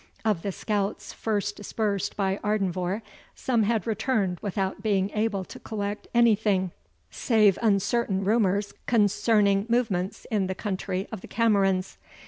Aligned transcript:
Of 0.25 0.41
the 0.41 0.51
scouts 0.51 1.13
first 1.13 1.55
dispersed 1.55 2.17
by 2.17 2.37
Ardenvohr, 2.43 3.03
some 3.35 3.61
had 3.61 3.85
returned 3.85 4.39
without 4.41 4.81
being 4.81 5.11
able 5.13 5.43
to 5.45 5.59
collect 5.59 6.07
anything, 6.11 6.71
save 7.11 7.59
uncertain 7.61 8.25
rumours 8.25 8.73
concerning 8.87 9.67
movements 9.69 10.25
in 10.31 10.47
the 10.47 10.55
country 10.55 11.07
of 11.11 11.21
the 11.21 11.27
Camerons. 11.27 11.97